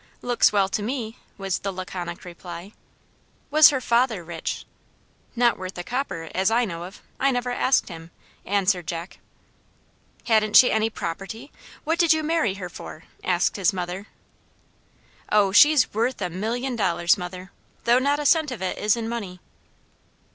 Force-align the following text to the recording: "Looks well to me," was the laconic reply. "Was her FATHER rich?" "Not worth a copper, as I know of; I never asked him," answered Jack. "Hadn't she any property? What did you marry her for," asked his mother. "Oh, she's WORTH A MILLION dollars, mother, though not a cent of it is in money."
"Looks 0.23 0.51
well 0.51 0.67
to 0.67 0.81
me," 0.81 1.19
was 1.37 1.59
the 1.59 1.71
laconic 1.71 2.25
reply. 2.25 2.73
"Was 3.51 3.69
her 3.69 3.79
FATHER 3.79 4.23
rich?" 4.23 4.65
"Not 5.35 5.59
worth 5.59 5.77
a 5.77 5.83
copper, 5.83 6.31
as 6.33 6.49
I 6.49 6.65
know 6.65 6.85
of; 6.85 7.03
I 7.19 7.29
never 7.29 7.51
asked 7.51 7.87
him," 7.87 8.09
answered 8.43 8.87
Jack. 8.87 9.19
"Hadn't 10.25 10.55
she 10.55 10.71
any 10.71 10.89
property? 10.89 11.51
What 11.83 11.99
did 11.99 12.13
you 12.13 12.23
marry 12.23 12.55
her 12.55 12.67
for," 12.67 13.03
asked 13.23 13.57
his 13.57 13.73
mother. 13.73 14.07
"Oh, 15.31 15.51
she's 15.51 15.93
WORTH 15.93 16.19
A 16.19 16.31
MILLION 16.31 16.75
dollars, 16.75 17.15
mother, 17.15 17.51
though 17.83 17.99
not 17.99 18.17
a 18.19 18.25
cent 18.25 18.49
of 18.49 18.59
it 18.63 18.79
is 18.79 18.97
in 18.97 19.07
money." 19.07 19.39